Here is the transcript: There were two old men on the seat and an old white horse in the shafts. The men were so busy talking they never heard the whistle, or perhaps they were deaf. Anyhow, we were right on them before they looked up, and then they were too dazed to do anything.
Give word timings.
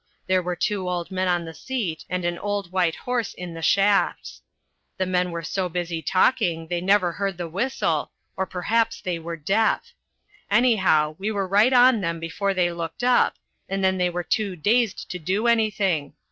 There 0.25 0.41
were 0.41 0.55
two 0.55 0.89
old 0.89 1.11
men 1.11 1.27
on 1.27 1.45
the 1.45 1.53
seat 1.53 2.05
and 2.09 2.25
an 2.25 2.39
old 2.39 2.71
white 2.71 2.95
horse 2.95 3.35
in 3.35 3.53
the 3.53 3.61
shafts. 3.61 4.41
The 4.97 5.05
men 5.05 5.29
were 5.29 5.43
so 5.43 5.69
busy 5.69 6.01
talking 6.01 6.67
they 6.69 6.81
never 6.81 7.11
heard 7.11 7.37
the 7.37 7.47
whistle, 7.47 8.09
or 8.35 8.47
perhaps 8.47 8.99
they 8.99 9.19
were 9.19 9.37
deaf. 9.37 9.93
Anyhow, 10.49 11.15
we 11.19 11.29
were 11.29 11.47
right 11.47 11.71
on 11.71 12.01
them 12.01 12.19
before 12.19 12.55
they 12.55 12.71
looked 12.71 13.03
up, 13.03 13.35
and 13.69 13.83
then 13.83 13.99
they 13.99 14.09
were 14.09 14.23
too 14.23 14.55
dazed 14.55 15.11
to 15.11 15.19
do 15.19 15.45
anything. 15.45 16.13